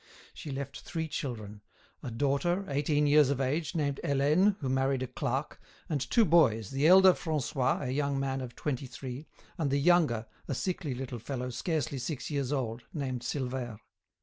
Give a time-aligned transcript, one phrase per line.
[0.33, 1.61] She left three children;
[2.01, 6.71] a daughter, eighteen years of age, named Helene, who married a clerk, and two boys,
[6.71, 9.27] the elder, Francois, a young man of twenty three,
[9.59, 13.77] and the younger, a sickly little fellow scarcely six years old, named Silvère.